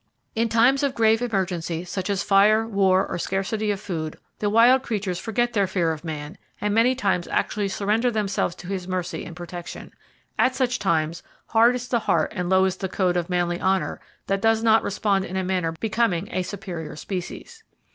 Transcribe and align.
In 0.33 0.49
times 0.49 0.81
of 0.81 0.95
grave 0.95 1.21
emergency, 1.21 1.83
such 1.85 2.09
as 2.09 2.23
fire, 2.23 2.67
war 2.67 3.05
and 3.05 3.21
scarcity 3.21 3.69
of 3.69 3.79
food, 3.79 4.17
the 4.39 4.49
wild 4.49 4.81
creatures 4.81 5.19
forget 5.19 5.53
their 5.53 5.67
fear 5.67 5.91
of 5.91 6.03
man, 6.03 6.39
and 6.59 6.73
many 6.73 6.95
times 6.95 7.27
actually 7.27 7.67
surrender 7.67 8.09
themselves 8.09 8.55
to 8.55 8.67
his 8.67 8.87
mercy 8.87 9.23
and 9.23 9.35
protection. 9.35 9.93
At 10.39 10.55
such 10.55 10.79
times, 10.79 11.21
hard 11.49 11.75
is 11.75 11.87
the 11.87 11.99
heart 11.99 12.33
and 12.35 12.49
low 12.49 12.65
is 12.65 12.77
the 12.77 12.89
code 12.89 13.15
of 13.15 13.29
manly 13.29 13.59
honor 13.59 14.01
that 14.25 14.41
does 14.41 14.63
not 14.63 14.81
respond 14.81 15.23
in 15.25 15.35
a 15.37 15.43
manner 15.43 15.73
becoming 15.79 16.27
a 16.31 16.41
superior 16.41 16.95
species. 16.95 17.63